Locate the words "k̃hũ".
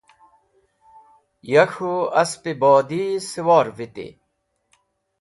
1.71-1.93